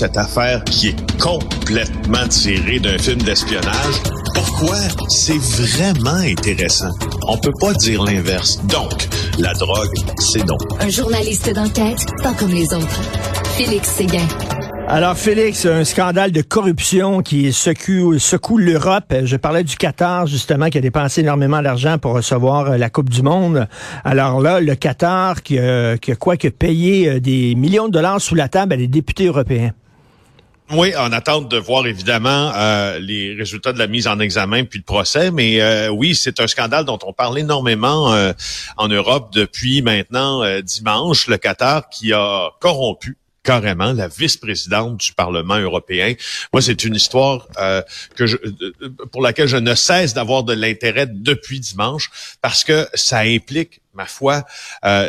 Cette 0.00 0.16
affaire 0.16 0.64
qui 0.64 0.88
est 0.88 1.20
complètement 1.20 2.26
tirée 2.28 2.78
d'un 2.78 2.96
film 2.96 3.20
d'espionnage. 3.20 4.00
Pourquoi? 4.34 4.78
C'est 5.10 5.36
vraiment 5.36 6.22
intéressant? 6.24 6.88
On 7.28 7.36
peut 7.36 7.52
pas 7.60 7.74
dire 7.74 8.02
l'inverse. 8.04 8.64
Donc, 8.64 9.06
la 9.38 9.52
drogue, 9.52 9.94
c'est 10.18 10.46
donc. 10.46 10.58
Un 10.80 10.88
journaliste 10.88 11.52
d'enquête, 11.54 12.06
pas 12.22 12.32
comme 12.32 12.48
les 12.48 12.72
autres. 12.72 13.02
Félix 13.58 13.90
Séguin. 13.90 14.26
Alors, 14.88 15.18
Félix, 15.18 15.66
un 15.66 15.84
scandale 15.84 16.32
de 16.32 16.40
corruption 16.40 17.20
qui 17.20 17.52
secoue, 17.52 18.18
secoue 18.18 18.56
l'Europe. 18.56 19.14
Je 19.24 19.36
parlais 19.36 19.64
du 19.64 19.76
Qatar, 19.76 20.26
justement, 20.26 20.70
qui 20.70 20.78
a 20.78 20.80
dépensé 20.80 21.20
énormément 21.20 21.60
d'argent 21.60 21.98
pour 21.98 22.14
recevoir 22.14 22.70
euh, 22.70 22.76
la 22.78 22.88
Coupe 22.88 23.10
du 23.10 23.22
Monde. 23.22 23.68
Alors 24.02 24.40
là, 24.40 24.60
le 24.60 24.74
Qatar 24.76 25.42
qui, 25.42 25.58
a, 25.58 25.98
qui 25.98 26.10
a 26.10 26.16
quoi 26.16 26.38
que 26.38 26.48
payé 26.48 27.06
euh, 27.06 27.20
des 27.20 27.54
millions 27.54 27.88
de 27.88 27.92
dollars 27.92 28.20
sous 28.20 28.34
la 28.34 28.48
table 28.48 28.72
à 28.72 28.76
des 28.78 28.88
députés 28.88 29.26
européens. 29.26 29.72
Oui, 30.72 30.94
en 30.94 31.10
attente 31.10 31.50
de 31.50 31.56
voir 31.56 31.84
évidemment 31.88 32.52
euh, 32.54 33.00
les 33.00 33.34
résultats 33.34 33.72
de 33.72 33.78
la 33.80 33.88
mise 33.88 34.06
en 34.06 34.20
examen 34.20 34.62
puis 34.62 34.78
le 34.78 34.84
procès, 34.84 35.32
mais 35.32 35.60
euh, 35.60 35.88
oui, 35.88 36.14
c'est 36.14 36.38
un 36.38 36.46
scandale 36.46 36.84
dont 36.84 36.98
on 37.02 37.12
parle 37.12 37.40
énormément 37.40 38.12
euh, 38.12 38.32
en 38.76 38.86
Europe 38.86 39.32
depuis 39.32 39.82
maintenant 39.82 40.44
euh, 40.44 40.60
dimanche. 40.60 41.26
Le 41.26 41.38
Qatar 41.38 41.88
qui 41.88 42.12
a 42.12 42.50
corrompu 42.60 43.18
carrément 43.42 43.92
la 43.92 44.06
vice-présidente 44.06 44.98
du 44.98 45.12
Parlement 45.12 45.58
européen. 45.58 46.14
Moi, 46.52 46.62
c'est 46.62 46.84
une 46.84 46.94
histoire 46.94 47.48
euh, 47.58 47.82
que 48.14 48.24
pour 49.06 49.22
laquelle 49.22 49.48
je 49.48 49.56
ne 49.56 49.74
cesse 49.74 50.14
d'avoir 50.14 50.44
de 50.44 50.52
l'intérêt 50.52 51.08
depuis 51.10 51.58
dimanche 51.58 52.10
parce 52.42 52.62
que 52.62 52.86
ça 52.94 53.20
implique, 53.20 53.80
ma 53.92 54.06
foi, 54.06 54.44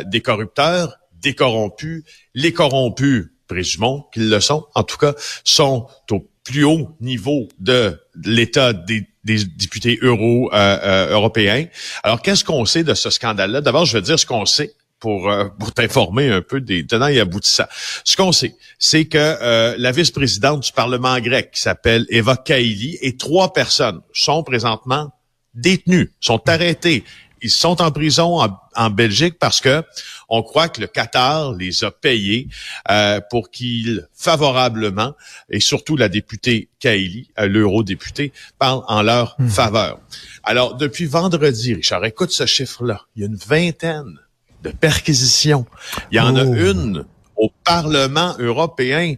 des 0.06 0.22
corrupteurs, 0.22 0.96
des 1.20 1.36
corrompus, 1.36 2.02
les 2.34 2.52
corrompus 2.52 3.31
présumons 3.52 4.04
qu'ils 4.12 4.28
le 4.30 4.40
sont, 4.40 4.64
en 4.74 4.82
tout 4.82 4.96
cas, 4.96 5.14
sont 5.44 5.86
au 6.10 6.26
plus 6.44 6.64
haut 6.64 6.88
niveau 7.00 7.48
de 7.58 8.00
l'État 8.24 8.72
des, 8.72 9.06
des 9.24 9.44
députés 9.44 9.98
euro 10.02 10.50
euh, 10.52 10.56
euh, 10.56 11.12
européens. 11.12 11.66
Alors, 12.02 12.20
qu'est-ce 12.22 12.44
qu'on 12.44 12.64
sait 12.64 12.84
de 12.84 12.94
ce 12.94 13.10
scandale-là? 13.10 13.60
D'abord, 13.60 13.84
je 13.84 13.96
veux 13.96 14.02
dire 14.02 14.18
ce 14.18 14.26
qu'on 14.26 14.46
sait 14.46 14.72
pour, 14.98 15.30
euh, 15.30 15.48
pour 15.58 15.72
t'informer 15.72 16.30
un 16.30 16.42
peu 16.42 16.60
des 16.60 16.86
tenants 16.86 17.08
et 17.08 17.20
aboutissants. 17.20 17.70
Ce 18.04 18.16
qu'on 18.16 18.32
sait, 18.32 18.54
c'est 18.78 19.06
que 19.06 19.18
euh, 19.18 19.74
la 19.78 19.92
vice-présidente 19.92 20.62
du 20.62 20.72
Parlement 20.72 21.18
grec, 21.20 21.50
qui 21.52 21.60
s'appelle 21.60 22.06
Eva 22.08 22.36
Kaili, 22.36 22.98
et 23.02 23.16
trois 23.16 23.52
personnes 23.52 24.00
sont 24.12 24.42
présentement 24.42 25.12
détenues, 25.54 26.12
sont 26.20 26.42
arrêtées. 26.48 27.04
Ils 27.42 27.50
sont 27.50 27.82
en 27.82 27.90
prison 27.90 28.40
en, 28.40 28.58
en 28.76 28.90
Belgique 28.90 29.36
parce 29.38 29.60
que 29.60 29.82
on 30.28 30.42
croit 30.42 30.68
que 30.68 30.80
le 30.80 30.86
Qatar 30.86 31.52
les 31.52 31.84
a 31.84 31.90
payés 31.90 32.48
euh, 32.90 33.20
pour 33.30 33.50
qu'ils 33.50 34.06
favorablement, 34.14 35.14
et 35.50 35.60
surtout 35.60 35.96
la 35.96 36.08
députée 36.08 36.68
Kaili, 36.78 37.28
euh, 37.38 37.46
l'eurodéputée, 37.48 38.32
parle 38.58 38.82
en 38.88 39.02
leur 39.02 39.34
Mmh. 39.38 39.48
faveur. 39.48 39.98
Alors, 40.44 40.74
depuis 40.76 41.06
vendredi, 41.06 41.74
Richard, 41.74 42.04
écoute 42.04 42.30
ce 42.32 42.46
chiffre-là. 42.46 43.00
Il 43.16 43.22
y 43.22 43.24
a 43.24 43.28
une 43.28 43.36
vingtaine 43.36 44.18
de 44.62 44.70
perquisitions. 44.70 45.66
Il 46.10 46.16
y 46.16 46.20
en 46.20 46.36
a 46.36 46.44
Oh. 46.44 46.54
une 46.54 47.04
au 47.42 47.50
Parlement 47.64 48.36
européen. 48.38 49.16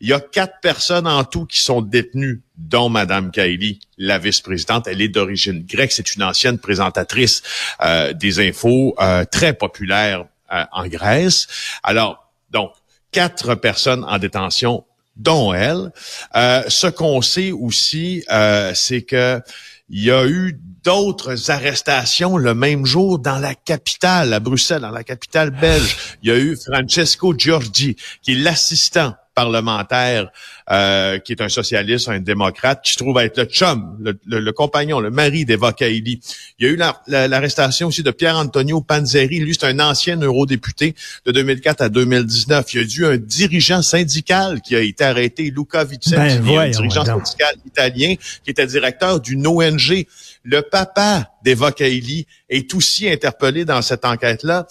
Il 0.00 0.08
y 0.08 0.12
a 0.12 0.20
quatre 0.20 0.60
personnes 0.62 1.08
en 1.08 1.24
tout 1.24 1.44
qui 1.44 1.58
sont 1.58 1.82
détenues, 1.82 2.40
dont 2.56 2.88
Madame 2.88 3.32
Kaili, 3.32 3.80
la 3.98 4.18
vice-présidente. 4.18 4.86
Elle 4.86 5.02
est 5.02 5.08
d'origine 5.08 5.66
grecque. 5.66 5.90
C'est 5.90 6.14
une 6.14 6.22
ancienne 6.22 6.58
présentatrice 6.58 7.42
euh, 7.82 8.12
des 8.12 8.38
infos 8.38 8.94
euh, 9.00 9.24
très 9.24 9.54
populaire 9.54 10.24
euh, 10.52 10.64
en 10.70 10.86
Grèce. 10.86 11.48
Alors, 11.82 12.30
donc, 12.50 12.70
quatre 13.10 13.56
personnes 13.56 14.04
en 14.04 14.18
détention, 14.18 14.84
dont 15.16 15.52
elle. 15.52 15.90
Euh, 16.36 16.62
ce 16.68 16.86
qu'on 16.86 17.22
sait 17.22 17.50
aussi, 17.50 18.24
euh, 18.30 18.70
c'est 18.74 19.02
que 19.02 19.40
il 19.88 20.04
y 20.04 20.12
a 20.12 20.26
eu 20.26 20.60
d'autres 20.84 21.50
arrestations 21.50 22.36
le 22.36 22.54
même 22.54 22.84
jour 22.86 23.18
dans 23.18 23.38
la 23.38 23.54
capitale, 23.54 24.32
à 24.32 24.40
Bruxelles, 24.40 24.82
dans 24.82 24.90
la 24.90 25.04
capitale 25.04 25.50
belge. 25.50 25.96
Il 26.22 26.28
y 26.28 26.32
a 26.32 26.38
eu 26.38 26.56
Francesco 26.56 27.34
Giorgi, 27.36 27.96
qui 28.22 28.32
est 28.32 28.36
l'assistant 28.36 29.14
parlementaire, 29.34 30.28
euh, 30.70 31.18
qui 31.18 31.32
est 31.32 31.40
un 31.42 31.48
socialiste, 31.48 32.08
un 32.08 32.20
démocrate, 32.20 32.82
qui 32.84 32.92
se 32.92 32.98
trouve 32.98 33.18
être 33.18 33.36
le 33.38 33.44
chum, 33.46 33.96
le, 34.00 34.16
le- 34.26 34.38
le 34.38 34.52
compagnon, 34.52 35.00
le 35.00 35.10
mari 35.10 35.44
d'Eva 35.44 35.72
Kaili. 35.72 36.20
Il 36.60 36.66
y 36.66 36.68
a 36.68 36.72
eu 36.72 36.76
la- 36.76 37.02
la- 37.08 37.26
l'arrestation 37.26 37.88
aussi 37.88 38.04
de 38.04 38.12
Pierre 38.12 38.36
Antonio 38.36 38.80
Panzeri. 38.80 39.40
Lui, 39.40 39.56
c'est 39.58 39.66
un 39.66 39.80
ancien 39.80 40.16
eurodéputé 40.20 40.94
de 41.26 41.32
2004 41.32 41.80
à 41.82 41.88
2019. 41.88 42.72
Il 42.74 42.80
y 42.80 42.84
a 42.84 43.08
eu 43.08 43.14
un 43.14 43.16
dirigeant 43.16 43.82
syndical 43.82 44.60
qui 44.60 44.76
a 44.76 44.80
été 44.80 45.02
arrêté, 45.02 45.50
Luca 45.50 45.82
Vicenzi, 45.82 46.38
Ben, 46.38 46.58
un 46.58 46.68
dirigeant 46.70 47.02
donc. 47.02 47.26
syndical 47.26 47.56
italien 47.66 48.14
qui 48.44 48.50
était 48.50 48.66
directeur 48.68 49.18
d'une 49.20 49.46
ONG. 49.48 50.06
Le 50.44 50.60
papa 50.60 51.30
d'Eva 51.42 51.72
Kaili 51.72 52.26
est 52.50 52.72
aussi 52.74 53.08
interpellé 53.08 53.64
dans 53.64 53.80
cette 53.80 54.04
enquête-là, 54.04 54.66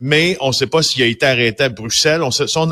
mais 0.00 0.36
on 0.40 0.48
ne 0.48 0.52
sait 0.52 0.68
pas 0.68 0.82
s'il 0.82 1.02
a 1.02 1.06
été 1.06 1.26
arrêté 1.26 1.64
à 1.64 1.68
Bruxelles. 1.68 2.22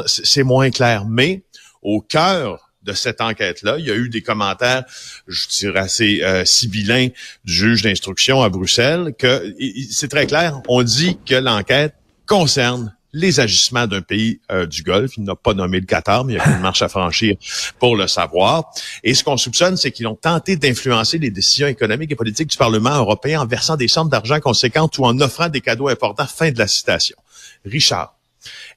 C'est 0.06 0.44
moins 0.44 0.70
clair. 0.70 1.04
Mais 1.04 1.42
au 1.82 2.00
cœur 2.00 2.70
de 2.84 2.92
cette 2.92 3.20
enquête-là, 3.20 3.76
il 3.78 3.86
y 3.86 3.90
a 3.90 3.96
eu 3.96 4.08
des 4.08 4.22
commentaires, 4.22 4.84
je 5.26 5.48
dirais 5.48 5.80
assez 5.80 6.22
euh, 6.22 6.44
sibyllins 6.44 7.08
du 7.44 7.52
juge 7.52 7.82
d'instruction 7.82 8.42
à 8.42 8.50
Bruxelles, 8.50 9.14
que 9.18 9.54
c'est 9.90 10.08
très 10.08 10.26
clair. 10.26 10.60
On 10.68 10.82
dit 10.82 11.18
que 11.26 11.34
l'enquête 11.34 11.94
concerne 12.26 12.94
les 13.14 13.38
agissements 13.38 13.86
d'un 13.86 14.02
pays 14.02 14.40
euh, 14.50 14.66
du 14.66 14.82
Golfe. 14.82 15.16
Il 15.16 15.22
n'a 15.22 15.36
pas 15.36 15.54
nommé 15.54 15.80
le 15.80 15.86
Qatar, 15.86 16.24
mais 16.24 16.34
il 16.34 16.36
y 16.36 16.40
a 16.40 16.56
une 16.56 16.60
marche 16.60 16.82
à 16.82 16.88
franchir 16.88 17.36
pour 17.78 17.96
le 17.96 18.06
savoir. 18.08 18.70
Et 19.02 19.14
ce 19.14 19.22
qu'on 19.24 19.36
soupçonne, 19.36 19.76
c'est 19.76 19.92
qu'ils 19.92 20.08
ont 20.08 20.16
tenté 20.16 20.56
d'influencer 20.56 21.18
les 21.18 21.30
décisions 21.30 21.68
économiques 21.68 22.10
et 22.10 22.16
politiques 22.16 22.50
du 22.50 22.56
Parlement 22.56 22.96
européen 22.96 23.40
en 23.40 23.46
versant 23.46 23.76
des 23.76 23.88
sommes 23.88 24.08
d'argent 24.08 24.40
conséquentes 24.40 24.98
ou 24.98 25.04
en 25.04 25.18
offrant 25.20 25.48
des 25.48 25.60
cadeaux 25.60 25.88
importants. 25.88 26.26
Fin 26.26 26.50
de 26.50 26.58
la 26.58 26.66
citation. 26.66 27.16
Richard, 27.64 28.16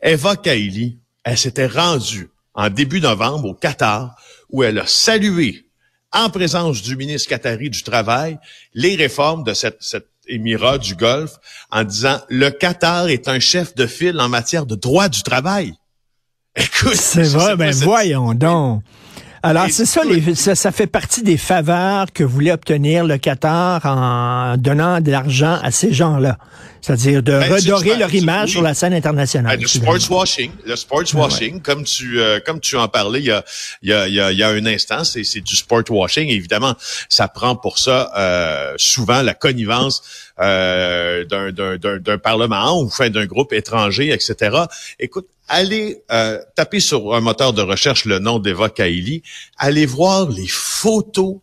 Eva 0.01 0.35
Kaili, 0.35 0.97
elle 1.23 1.37
s'était 1.37 1.67
rendue 1.67 2.29
en 2.53 2.69
début 2.69 3.01
novembre 3.01 3.49
au 3.49 3.53
Qatar 3.55 4.15
où 4.49 4.63
elle 4.63 4.79
a 4.79 4.87
salué 4.87 5.65
en 6.13 6.29
présence 6.29 6.81
du 6.81 6.95
ministre 6.95 7.29
qatari 7.29 7.69
du 7.69 7.83
Travail 7.83 8.37
les 8.73 8.95
réformes 8.95 9.43
de 9.43 9.53
cette, 9.53 9.77
cet 9.81 10.05
émirat 10.29 10.77
du 10.77 10.95
Golfe 10.95 11.35
en 11.71 11.83
disant 11.83 12.19
le 12.29 12.49
Qatar 12.49 13.07
est 13.09 13.27
un 13.27 13.39
chef 13.39 13.75
de 13.75 13.85
file 13.87 14.19
en 14.19 14.29
matière 14.29 14.65
de 14.65 14.75
droit 14.75 15.09
du 15.09 15.23
travail. 15.23 15.73
Écoute, 16.55 16.95
C'est 16.95 17.23
vrai, 17.23 17.55
ben 17.55 17.71
voyons 17.73 18.33
donc. 18.33 18.81
Alors, 19.43 19.67
c'est 19.69 19.85
ça, 19.85 20.01
les- 20.03 20.33
ça, 20.35 20.55
ça 20.55 20.71
fait 20.71 20.87
partie 20.87 21.21
des 21.21 21.37
faveurs 21.37 22.07
que 22.11 22.23
voulait 22.23 22.51
obtenir 22.51 23.05
le 23.05 23.17
Qatar 23.17 23.85
en 23.85 24.57
donnant 24.57 24.99
de 24.99 25.11
l'argent 25.11 25.59
à 25.61 25.69
ces 25.71 25.93
gens-là. 25.93 26.37
C'est-à-dire 26.87 27.21
de 27.21 27.33
Ben, 27.33 27.53
redorer 27.53 27.97
leur 27.97 28.13
image 28.13 28.45
oui. 28.45 28.51
sur 28.53 28.61
la 28.61 28.73
scène 28.73 28.93
internationale. 28.93 29.57
Ben, 29.57 29.61
le 29.61 29.67
sports 29.67 30.09
washing, 30.09 30.51
le 30.65 30.75
sports 30.77 31.13
washing, 31.15 31.61
comme 31.61 31.83
tu 31.83 32.21
euh, 32.21 32.39
comme 32.45 32.61
tu 32.61 32.77
en 32.77 32.87
parlais 32.87 33.19
il 33.19 33.25
y 33.25 33.31
a 33.31 33.43
il 33.81 33.89
y 33.89 33.93
a 33.93 34.07
il 34.07 34.13
y 34.13 34.21
a, 34.21 34.31
il 34.31 34.37
y 34.37 34.43
a 34.43 34.47
un 34.47 34.65
instant, 34.65 35.03
c'est 35.03 35.25
c'est 35.25 35.41
du 35.41 35.57
sport 35.57 35.83
washing. 35.89 36.29
évidemment, 36.29 36.75
ça 37.09 37.27
prend 37.27 37.57
pour 37.57 37.77
ça 37.77 38.09
euh, 38.15 38.73
souvent 38.77 39.21
la 39.21 39.33
connivence 39.33 40.01
euh, 40.39 41.25
d'un 41.25 41.51
d'un 41.51 41.75
d'un 41.75 41.97
d'un 41.97 42.17
parlement 42.17 42.79
ou 42.79 42.85
enfin 42.85 43.09
d'un 43.09 43.25
groupe 43.25 43.51
étranger, 43.51 44.13
etc. 44.13 44.57
Écoute, 44.97 45.27
allez 45.49 46.03
euh, 46.09 46.39
taper 46.55 46.79
sur 46.79 47.13
un 47.15 47.19
moteur 47.19 47.51
de 47.51 47.63
recherche 47.63 48.05
le 48.05 48.19
nom 48.19 48.39
d'Eva 48.39 48.69
Kaili, 48.69 49.23
allez 49.57 49.85
voir 49.85 50.29
les 50.29 50.47
photos 50.47 51.35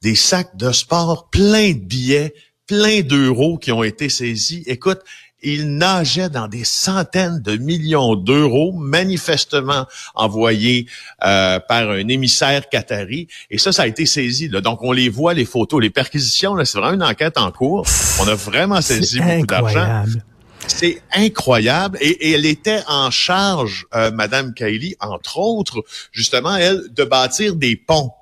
des 0.00 0.14
sacs 0.14 0.56
de 0.56 0.70
sport 0.70 1.28
pleins 1.30 1.72
de 1.72 1.78
billets, 1.78 2.34
plein 2.66 3.00
d'euros 3.00 3.58
qui 3.58 3.72
ont 3.72 3.82
été 3.82 4.08
saisis. 4.08 4.62
Écoute, 4.66 5.00
il 5.42 5.76
nageait 5.76 6.28
dans 6.28 6.48
des 6.48 6.64
centaines 6.64 7.40
de 7.42 7.56
millions 7.56 8.14
d'euros, 8.14 8.72
manifestement 8.72 9.86
envoyés 10.14 10.86
euh, 11.24 11.58
par 11.60 11.90
un 11.90 12.06
émissaire 12.08 12.68
qatari. 12.68 13.28
Et 13.50 13.58
ça, 13.58 13.72
ça 13.72 13.82
a 13.82 13.86
été 13.86 14.06
saisi. 14.06 14.48
là. 14.48 14.60
Donc, 14.60 14.82
on 14.82 14.92
les 14.92 15.08
voit, 15.08 15.34
les 15.34 15.44
photos, 15.44 15.82
les 15.82 15.90
perquisitions. 15.90 16.54
là, 16.54 16.64
C'est 16.64 16.78
vraiment 16.78 16.94
une 16.94 17.02
enquête 17.02 17.38
en 17.38 17.50
cours. 17.50 17.86
On 18.20 18.28
a 18.28 18.34
vraiment 18.34 18.80
saisi 18.80 19.20
beaucoup 19.20 19.46
d'argent. 19.46 19.80
incroyable. 19.80 20.24
C'est 20.68 21.02
incroyable. 21.12 21.98
Et, 22.00 22.28
et, 22.28 22.32
elle 22.32 22.46
était 22.46 22.82
en 22.86 23.10
charge, 23.10 23.84
euh, 23.94 24.12
Madame 24.12 24.54
Kaili, 24.54 24.94
entre 25.00 25.38
autres, 25.38 25.82
justement, 26.12 26.54
elle, 26.54 26.82
de 26.92 27.02
bâtir 27.02 27.56
des 27.56 27.74
ponts. 27.74 28.12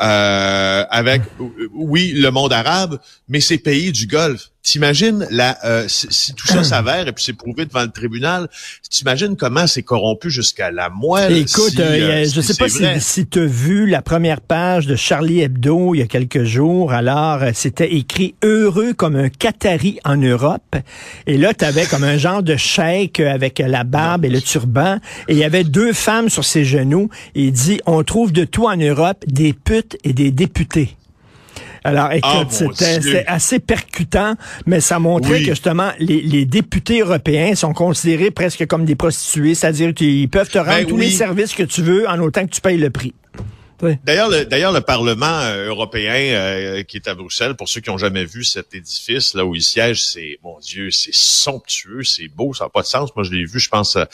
Euh, 0.00 0.84
avec, 0.88 1.22
oui, 1.72 2.12
le 2.12 2.30
monde 2.30 2.52
arabe, 2.52 2.98
mais 3.28 3.40
ces 3.40 3.58
pays 3.58 3.92
du 3.92 4.06
Golfe. 4.06 4.51
T'imagines 4.62 5.26
la 5.30 5.58
euh, 5.64 5.86
si, 5.88 6.06
si, 6.10 6.34
tout 6.34 6.46
ça 6.46 6.62
s'avère 6.64 7.08
et 7.08 7.12
puis 7.12 7.24
c'est 7.24 7.32
prouvé 7.32 7.66
devant 7.66 7.82
le 7.82 7.90
tribunal, 7.90 8.48
t'imagines 8.88 9.36
comment 9.36 9.66
c'est 9.66 9.82
corrompu 9.82 10.30
jusqu'à 10.30 10.70
la 10.70 10.88
moelle. 10.88 11.36
Écoute, 11.36 11.70
si, 11.70 11.80
euh, 11.80 12.22
euh, 12.22 12.26
je 12.32 12.40
sais 12.40 12.54
pas 12.54 12.68
si, 12.68 12.78
vrai. 12.78 13.00
si 13.00 13.26
tu 13.26 13.40
as 13.40 13.46
vu 13.46 13.86
la 13.86 14.02
première 14.02 14.40
page 14.40 14.86
de 14.86 14.94
Charlie 14.94 15.40
Hebdo 15.40 15.94
il 15.94 15.98
y 15.98 16.02
a 16.02 16.06
quelques 16.06 16.44
jours. 16.44 16.92
Alors, 16.92 17.42
euh, 17.42 17.50
c'était 17.54 17.92
écrit 17.92 18.34
heureux 18.42 18.92
comme 18.92 19.16
un 19.16 19.28
Qatari 19.28 19.98
en 20.04 20.16
Europe. 20.16 20.76
Et 21.26 21.38
là, 21.38 21.54
tu 21.54 21.64
avais 21.64 21.86
comme 21.86 22.04
un 22.04 22.16
genre 22.16 22.42
de 22.42 22.56
cheikh 22.56 23.20
avec 23.20 23.58
la 23.58 23.84
barbe 23.84 24.24
et 24.24 24.28
le 24.28 24.40
turban. 24.40 24.98
Et 25.28 25.32
il 25.32 25.38
y 25.38 25.44
avait 25.44 25.64
deux 25.64 25.92
femmes 25.92 26.28
sur 26.28 26.44
ses 26.44 26.64
genoux. 26.64 27.08
Et 27.34 27.44
il 27.44 27.52
dit, 27.52 27.80
on 27.86 28.02
trouve 28.04 28.32
de 28.32 28.44
tout 28.44 28.66
en 28.66 28.76
Europe, 28.76 29.24
des 29.26 29.52
putes 29.52 29.96
et 30.04 30.12
des 30.12 30.30
députés. 30.30 30.96
Alors, 31.84 32.08
Ah, 32.10 32.16
écoute, 32.16 32.60
mon 32.62 32.72
c'était 32.72 33.24
assez 33.26 33.58
percutant, 33.58 34.34
mais 34.66 34.80
ça 34.80 34.98
montrait 34.98 35.32
Oui. 35.32 35.40
que 35.44 35.50
justement, 35.50 35.90
les, 35.98 36.20
les 36.20 36.44
députés 36.44 37.00
européens 37.00 37.54
sont 37.54 37.72
considérés 37.72 38.30
presque 38.30 38.66
comme 38.66 38.84
des 38.84 38.94
prostituées, 38.94 39.54
c'est-à-dire 39.54 39.92
qu'ils 39.94 40.28
peuvent 40.28 40.48
te 40.50 40.58
rendre 40.58 40.70
Ben 40.70 40.86
tous 40.86 40.94
oui. 40.96 41.06
les 41.06 41.10
services 41.10 41.54
que 41.54 41.64
tu 41.64 41.82
veux 41.82 42.08
en 42.08 42.18
autant 42.20 42.44
que 42.46 42.50
tu 42.50 42.60
payes 42.60 42.78
le 42.78 42.90
prix. 42.90 43.14
Oui. 43.82 43.96
D'ailleurs, 44.04 44.28
le, 44.28 44.44
d'ailleurs, 44.44 44.72
le 44.72 44.80
Parlement 44.80 45.40
euh, 45.40 45.66
européen 45.66 46.14
euh, 46.14 46.82
qui 46.84 46.96
est 46.98 47.08
à 47.08 47.14
Bruxelles, 47.14 47.54
pour 47.56 47.68
ceux 47.68 47.80
qui 47.80 47.90
ont 47.90 47.98
jamais 47.98 48.24
vu 48.24 48.44
cet 48.44 48.74
édifice 48.74 49.34
là 49.34 49.44
où 49.44 49.56
il 49.56 49.62
siège, 49.62 50.04
c'est 50.04 50.38
mon 50.44 50.58
Dieu, 50.60 50.92
c'est 50.92 51.12
somptueux, 51.12 52.04
c'est 52.04 52.28
beau, 52.28 52.54
ça 52.54 52.64
n'a 52.64 52.70
pas 52.70 52.82
de 52.82 52.86
sens. 52.86 53.10
Moi, 53.16 53.24
je 53.24 53.32
l'ai 53.32 53.44
vu, 53.44 53.58
je 53.58 53.68
pense, 53.68 53.96
euh, 53.96 54.04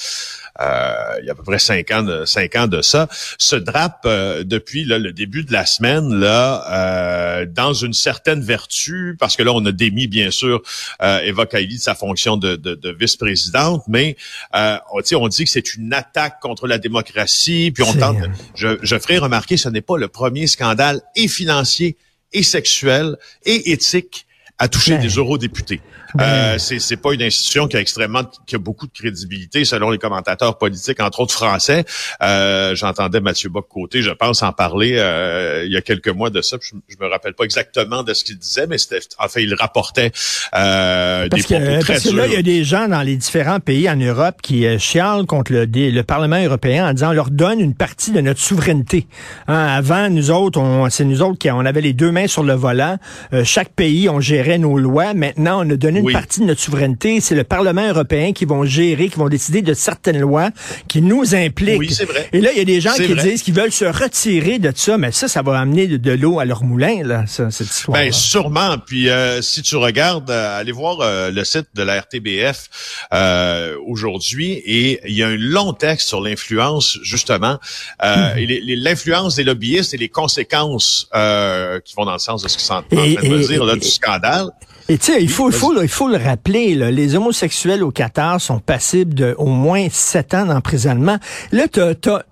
euh, 0.61 1.19
il 1.21 1.27
y 1.27 1.29
a 1.29 1.33
à 1.33 1.35
peu 1.35 1.43
près 1.43 1.59
cinq 1.59 1.91
ans, 1.91 2.03
de, 2.03 2.25
cinq 2.25 2.57
ans 2.57 2.67
de 2.67 2.81
ça. 2.81 3.09
Ce 3.39 3.57
drape 3.57 4.01
euh, 4.07 4.43
depuis 4.43 4.85
là, 4.85 4.99
le 4.99 5.13
début 5.13 5.45
de 5.45 5.53
la 5.53 5.67
semaine 5.67 6.15
là, 6.19 6.65
euh, 6.71 7.47
dans 7.47 7.75
une 7.75 7.93
certaine 7.93 8.41
vertu, 8.43 9.17
parce 9.21 9.37
que 9.37 9.43
là, 9.43 9.53
on 9.53 9.65
a 9.67 9.73
démis 9.73 10.07
bien 10.07 10.31
sûr 10.31 10.63
euh, 11.03 11.21
Eva 11.21 11.45
Kaili 11.45 11.77
de 11.77 11.83
sa 11.83 11.95
fonction 11.95 12.39
de, 12.39 12.57
de, 12.57 12.75
de 12.75 12.91
vice-présidente, 12.91 13.83
mais 13.87 14.17
euh, 14.57 14.79
on, 14.95 15.03
on 15.17 15.29
dit 15.29 15.45
que 15.45 15.51
c'est 15.51 15.75
une 15.75 15.93
attaque 15.93 16.41
contre 16.41 16.67
la 16.67 16.79
démocratie, 16.79 17.71
puis 17.75 17.83
on 17.83 17.93
C'est- 17.93 17.99
tente. 17.99 18.17
Je, 18.55 18.79
je 18.83 18.99
ferai 18.99 19.19
remarquer, 19.19 19.58
ce 19.59 19.69
n'est 19.69 19.83
pas 19.83 19.97
le 19.97 20.09
premier 20.09 20.47
scandale 20.47 21.03
et 21.17 21.29
financier 21.29 21.97
et 22.33 22.43
sexuel 22.43 23.17
et 23.45 23.73
éthique 23.73 24.27
à 24.59 24.69
toucher 24.69 24.93
Ben. 24.97 25.03
des 25.03 25.09
eurodéputés. 25.09 25.81
Ben. 26.15 26.25
Euh, 26.25 26.59
c'est 26.59 26.79
c'est 26.79 26.97
pas 26.97 27.13
une 27.13 27.23
institution 27.23 27.69
qui 27.69 27.77
a 27.77 27.81
extrêmement 27.81 28.23
qui 28.47 28.55
a 28.57 28.59
beaucoup 28.59 28.87
de 28.87 28.93
crédibilité 28.93 29.65
selon 29.65 29.91
les 29.91 29.99
commentateurs 29.99 30.59
politiques 30.59 31.01
entre 31.01 31.21
autres 31.21 31.35
français. 31.35 31.85
Euh, 32.23 32.75
J'entendais 32.75 33.21
Mathieu 33.21 33.51
Bock-Côté, 33.51 34.03
je 34.03 34.11
pense 34.11 34.43
en 34.43 34.53
parler 34.53 34.95
euh, 34.97 35.63
il 35.67 35.73
y 35.73 35.77
a 35.77 35.81
quelques 35.83 36.09
mois 36.09 36.31
de 36.31 36.41
ça. 36.43 36.57
Je, 36.61 36.71
je 36.89 36.97
me 36.99 37.09
rappelle 37.11 37.35
pas 37.35 37.45
exactement 37.45 38.03
de 38.03 38.15
ce 38.15 38.25
qu'il 38.25 38.39
disait, 38.39 38.67
mais 38.67 38.79
c'était 38.79 39.01
enfin 39.19 39.41
il 39.41 39.55
rapportait 39.55 40.13
euh, 40.55 41.29
Parce 41.29 41.43
des 41.47 41.49
que, 41.49 41.63
propos 41.63 41.81
très 41.81 41.93
parce 41.95 42.05
que 42.09 42.17
là, 42.17 42.27
il 42.27 42.33
y 42.33 42.37
a 42.37 42.43
des 42.43 42.65
gens 42.65 42.89
dans 42.89 43.03
les 43.03 43.17
différents 43.17 43.61
pays 43.61 43.89
en 43.89 43.97
Europe 43.97 44.37
qui 44.43 44.67
euh, 44.67 44.79
chialent 44.79 45.27
contre 45.27 45.53
le, 45.53 45.67
le 45.67 46.03
Parlement 46.03 46.43
européen 46.43 46.89
en 46.89 46.93
disant 46.95 47.11
on 47.11 47.13
leur 47.13 47.31
donne 47.31 47.61
une 47.61 47.75
partie 47.75 48.13
de 48.13 48.21
notre 48.21 48.41
souveraineté. 48.41 49.07
Hein, 49.47 49.67
avant, 49.67 50.09
nous 50.09 50.31
autres, 50.31 50.59
on- 50.59 50.89
c'est 50.89 51.05
nous 51.05 51.21
autres 51.23 51.39
qui 51.39 51.51
on 51.51 51.61
avait 51.61 51.83
les 51.83 51.93
deux 51.93 52.11
mains 52.11 52.27
sur 52.29 52.43
le 52.43 52.55
volant. 52.55 52.97
Euh, 53.35 53.45
chaque 53.45 53.71
pays, 53.75 54.09
on 54.09 54.21
gérait 54.21 54.48
nos 54.57 54.79
lois. 54.79 55.13
Maintenant, 55.13 55.67
on 55.67 55.71
a 55.71 55.77
donné 55.77 56.01
Oui. 56.01 56.13
une 56.13 56.19
partie 56.19 56.41
de 56.41 56.47
notre 56.47 56.61
souveraineté. 56.61 57.21
C'est 57.21 57.35
le 57.35 57.45
Parlement 57.45 57.87
européen 57.87 58.33
qui 58.33 58.47
vont 58.47 58.65
gérer, 58.65 59.09
qui 59.11 59.17
vont 59.19 59.29
décider 59.29 59.61
de 59.61 59.75
certaines 59.75 60.21
lois 60.21 60.51
qui 60.89 61.03
nous 61.03 61.35
impliquent. 61.35 61.79
Oui, 61.81 61.93
vrai. 62.09 62.31
Et 62.33 62.41
là, 62.41 62.51
il 62.53 62.59
y 62.59 62.61
a 62.61 62.65
des 62.65 62.81
gens 62.81 62.95
qui 62.95 63.13
vrai. 63.13 63.23
disent 63.23 63.43
qu'ils 63.43 63.55
veulent 63.55 63.73
se 63.73 63.85
retirer 63.85 64.59
de 64.59 64.73
ça, 64.75 64.97
mais 64.97 65.13
ça, 65.13 65.29
ça 65.29 65.43
va 65.43 65.59
amener 65.59 65.87
de, 65.89 65.97
de 65.99 66.13
l'eau 66.13 66.39
à 66.39 66.45
leur 66.45 66.63
moulin, 66.65 67.03
là, 67.05 67.25
ça, 67.27 67.51
cette 67.51 67.67
histoire. 67.69 67.99
Ben 67.99 68.13
sûrement. 68.13 68.77
Puis 68.87 69.09
euh, 69.11 69.43
si 69.43 69.61
tu 69.63 69.77
regardes, 69.77 70.31
euh, 70.31 70.61
allez 70.61 70.73
voir 70.73 71.01
euh, 71.01 71.31
le 71.31 71.45
site 71.45 71.67
de 71.75 71.83
la 71.83 72.01
RTBF 72.01 72.69
euh, 73.13 73.75
aujourd'hui 73.87 74.53
et 74.65 75.01
il 75.09 75.15
y 75.15 75.23
a 75.23 75.29
un 75.29 75.37
long 75.37 75.73
texte 75.73 76.09
sur 76.09 76.21
l'influence 76.21 76.99
justement, 77.03 77.59
euh, 78.05 78.35
les- 78.35 78.77
l'influence 78.77 79.35
des 79.35 79.45
lobbyistes 79.45 79.95
et 79.95 79.97
les 79.97 80.09
conséquences 80.09 81.09
euh, 81.15 81.81
qui 81.85 81.95
vont 81.97 82.05
dans 82.05 82.13
le 82.13 82.19
sens 82.19 82.43
de 82.43 82.49
ce 82.49 82.57
qu'ils 82.57 82.67
sont 82.67 82.75
en 82.75 82.83
train 82.83 82.97
de 83.15 83.47
dire 83.47 83.65
là 83.65 83.75
du 83.75 83.89
scandale. 83.89 84.38
I'll 84.39 84.55
Et 84.91 84.97
tu 84.97 85.13
sais, 85.13 85.23
il 85.23 85.29
faut, 85.29 85.51
il 85.51 85.55
faut, 85.55 85.75
là, 85.75 85.83
il 85.83 85.89
faut 85.89 86.09
le 86.09 86.17
rappeler, 86.17 86.75
là, 86.75 86.91
les 86.91 87.15
homosexuels 87.15 87.83
au 87.83 87.91
Qatar 87.91 88.41
sont 88.41 88.59
passibles 88.59 89.13
de 89.15 89.35
au 89.37 89.47
moins 89.47 89.89
sept 89.91 90.33
ans 90.33 90.47
d'emprisonnement. 90.47 91.19
Là, 91.53 91.67
t'as 91.71 91.91
as, 92.07 92.23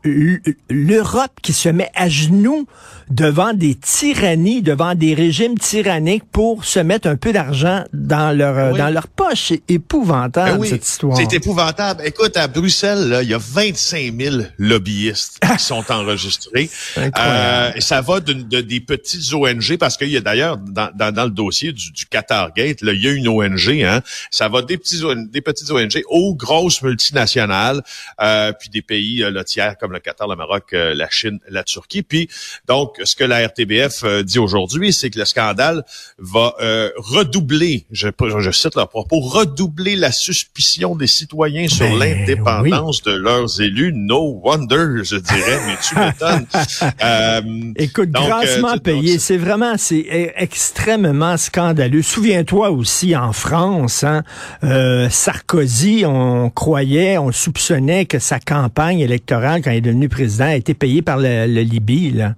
l'Europe 0.71 1.33
qui 1.43 1.53
se 1.53 1.69
met 1.69 1.91
à 1.95 2.09
genoux 2.09 2.67
devant 3.11 3.53
des 3.53 3.75
tyrannies, 3.77 4.63
devant 4.63 4.95
des 4.95 5.15
régimes 5.15 5.57
tyranniques 5.59 6.25
pour 6.33 6.65
se 6.65 6.81
mettre 6.81 7.09
un 7.09 7.17
peu 7.17 7.33
d'argent 7.33 7.85
dans 7.93 8.37
leur 8.37 8.73
Oui. 8.73 8.79
dans 8.79 8.89
leur 8.89 9.07
poche. 9.07 9.45
C'est 9.49 9.63
épouvantable 9.71 10.53
Ben 10.53 10.59
oui, 10.59 10.69
cette 10.69 10.87
histoire. 10.89 11.17
C'est 11.17 11.33
épouvantable. 11.35 12.03
Écoute, 12.05 12.37
à 12.37 12.49
Bruxelles, 12.49 13.09
là, 13.09 13.23
il 13.23 13.29
y 13.29 13.35
a 13.35 13.39
25 13.39 14.13
000 14.19 14.37
lobbyistes 14.59 15.39
qui 15.41 15.59
sont 15.63 15.85
enregistrés. 15.93 16.69
Euh, 16.99 17.71
ça 17.79 18.01
va 18.01 18.21
d'une- 18.21 18.49
de, 18.49 18.61
des 18.61 18.81
petites 18.81 19.33
ONG, 19.35 19.77
parce 19.79 19.97
qu'il 19.97 20.09
y 20.09 20.17
a 20.17 20.21
d'ailleurs, 20.21 20.57
dans, 20.57 20.89
dans, 20.97 21.13
dans 21.15 21.25
le 21.25 21.31
dossier 21.31 21.73
du, 21.73 21.93
du 21.93 22.07
Qatar 22.07 22.46
Gate, 22.55 22.81
là, 22.83 22.93
il 22.93 23.03
y 23.03 23.09
a 23.09 23.13
une 23.13 23.29
ONG, 23.29 23.83
hein, 23.83 24.03
ça 24.31 24.49
va 24.49 24.63
des, 24.63 24.77
petits, 24.79 25.03
des 25.31 25.41
petites 25.41 25.71
ONG 25.71 26.03
aux 26.09 26.35
grosses 26.35 26.83
multinationales, 26.83 27.83
euh, 28.21 28.53
puis 28.59 28.69
des 28.69 28.83
pays 28.83 29.23
euh, 29.23 29.31
là, 29.31 29.45
tiers 29.45 29.77
comme 29.79 29.93
le 29.93 30.01
Qatar, 30.01 30.29
le 30.29 30.37
Maroc, 30.37 30.65
euh, 30.73 30.95
la 30.95 31.09
Chine, 31.11 31.39
la 31.49 31.63
Turquie. 31.65 32.03
Puis, 32.03 32.29
donc, 32.69 32.97
ce 33.05 33.15
que 33.17 33.25
la 33.25 33.47
RTBF 33.47 34.05
euh, 34.05 34.23
dit 34.23 34.39
aujourd'hui, 34.39 34.93
c'est 34.93 35.11
que 35.11 35.19
le 35.19 35.25
scandale 35.25 35.85
va 36.19 36.55
euh, 36.61 36.91
redoubler, 36.97 37.87
je, 37.91 38.09
je 38.39 38.51
cite 38.51 38.75
leur 38.75 38.89
propos, 38.89 39.21
redoubler 39.21 39.97
la 39.97 40.13
suspicion 40.13 40.95
des 40.97 41.07
citoyens 41.07 41.69
sur 41.69 41.87
Ben, 41.89 41.99
l'indépendance 41.99 43.03
de 43.03 43.13
leurs 43.13 43.61
élus. 43.61 43.93
No 43.95 44.41
wonder, 44.45 45.03
je 45.05 45.17
dirais, 45.17 45.61
mais 45.67 45.77
tu 45.87 45.99
m'étonnes. 45.99 46.47
Euh, 47.03 47.41
Écoute, 47.77 48.11
donc, 48.11 48.27
grassement 48.29 48.79
payé, 48.79 49.19
c'est- 49.19 49.37
vraiment, 49.37 49.77
c'est 49.77 50.07
e- 50.11 50.33
extrêmement 50.37 51.37
scandaleux. 51.37 52.03
Souviens-toi 52.37 52.71
aussi 52.71 53.17
en 53.17 53.33
France, 53.33 54.05
hein, 54.05 54.23
euh, 54.63 55.09
Sarkozy, 55.09 56.05
on 56.07 56.51
croyait, 56.51 57.17
on 57.17 57.33
soupçonnait 57.33 58.05
que 58.05 58.19
sa 58.19 58.39
campagne 58.39 59.01
électorale, 59.01 59.63
quand 59.63 59.71
il 59.71 59.79
est 59.79 59.81
devenu 59.81 60.11
président, 60.11 60.45
a 60.45 60.55
été 60.55 60.75
payée 60.75 61.01
par 61.01 61.17
le, 61.17 61.47
le 61.47 61.63
Libye, 61.63 62.11
là. 62.11 62.35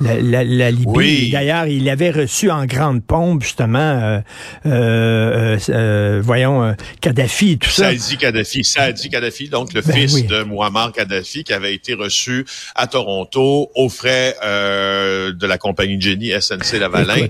La, 0.00 0.14
la- 0.22 0.44
la 0.44 0.70
Libye. 0.70 0.86
Oui. 0.86 1.30
D'ailleurs, 1.30 1.66
il 1.66 1.86
avait 1.90 2.10
reçu 2.10 2.50
en 2.50 2.64
grande 2.64 3.02
pompe, 3.04 3.42
justement, 3.42 3.78
euh, 3.78 4.20
euh, 4.64 5.58
euh, 5.68 6.22
voyons, 6.24 6.64
euh, 6.64 6.72
Kadhafi 7.02 7.52
et 7.52 7.56
tout 7.58 7.68
ça. 7.68 7.90
Saadi 7.90 8.16
Kadhafi, 8.16 8.64
Saadi 8.64 9.10
Kadhafi, 9.10 9.48
donc 9.50 9.74
le 9.74 9.82
Ben 9.82 9.92
fils 9.94 10.14
oui. 10.14 10.22
de 10.22 10.44
Muammar 10.44 10.92
Kadhafi, 10.92 11.44
qui 11.44 11.52
avait 11.52 11.74
été 11.74 11.92
reçu 11.92 12.46
à 12.74 12.86
Toronto 12.86 13.70
aux 13.74 13.88
frais 13.90 14.34
de 14.42 15.46
la 15.46 15.58
compagnie 15.58 16.00
Jenny 16.00 16.30
SNC 16.40 16.78
Lavalin, 16.80 17.26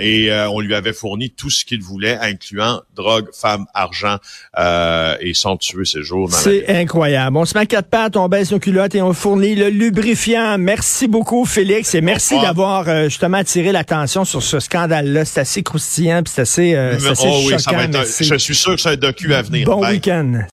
et 0.00 0.32
on 0.50 0.58
lui 0.58 0.74
avait 0.74 0.92
fourni 0.92 1.30
tout 1.36 1.50
ce 1.50 1.64
qu'il 1.64 1.82
voulait, 1.82 2.16
incluant 2.20 2.80
drogue, 2.96 3.26
femmes, 3.32 3.66
argent 3.74 4.16
euh, 4.58 5.16
et 5.20 5.34
somptueux 5.34 5.84
séjour 5.84 6.28
dans 6.28 6.36
la 6.36 6.42
C'est 6.42 6.68
incroyable. 6.68 7.36
On 7.36 7.44
se 7.44 7.54
met 7.54 7.60
à 7.62 7.66
quatre 7.66 7.88
pattes, 7.88 8.16
on 8.16 8.28
baisse 8.28 8.50
nos 8.52 8.58
culottes 8.58 8.94
et 8.94 9.02
on 9.02 9.12
fournit 9.12 9.54
le 9.54 9.68
lubrifiant. 9.68 10.58
Merci 10.58 11.08
beaucoup, 11.08 11.44
Félix, 11.44 11.94
et 11.94 12.00
merci 12.00 12.40
d'avoir 12.40 12.88
euh, 12.88 13.04
justement 13.04 13.38
attiré 13.38 13.72
l'attention 13.72 14.24
sur 14.24 14.42
ce 14.42 14.60
scandale-là. 14.60 15.24
C'est 15.24 15.40
assez 15.40 15.62
croustillant, 15.62 16.22
puis 16.22 16.32
c'est 16.34 16.42
assez, 16.42 16.74
euh, 16.74 16.96
assez 17.10 17.26
Oh 17.26 17.42
oui, 17.46 17.54
ça 17.58 17.72
va 17.72 17.84
être 17.84 17.96
un- 17.96 18.04
je 18.04 18.34
suis 18.36 18.54
sûr 18.54 18.74
que 18.74 18.80
c'est 18.80 18.90
un 18.90 18.96
docu 18.96 19.32
à 19.34 19.42
venir. 19.42 19.66
Bon 19.66 19.86
week-end. 19.86 20.42